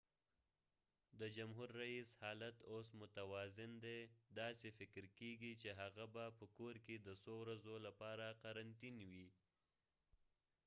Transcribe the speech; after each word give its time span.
د 1.19 1.21
جمهور 1.37 1.69
ریېس 1.81 2.09
حالت 2.23 2.55
اوس 2.71 2.87
متوازن 3.01 3.71
دی 3.83 3.99
داسې 4.39 4.67
فکر 4.79 5.03
کېږی 5.19 5.51
چې 5.61 5.69
هغه 5.81 6.05
به 6.13 6.25
په 6.37 6.45
کور 6.57 6.75
کې 6.85 6.95
د 6.99 7.07
څو 7.23 7.33
ورځو 7.41 7.73
لپاره 7.87 8.37
قرنطین 8.43 8.97
وي 9.11 9.29